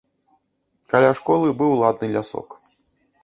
Каля 0.93 1.11
школы 1.19 1.47
быў 1.61 1.71
ладны 1.81 2.09
лясок. 2.17 2.49